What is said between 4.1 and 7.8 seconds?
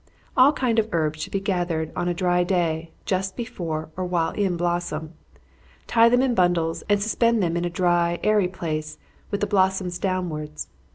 in blossom. Tie them in bundles, and suspend them in a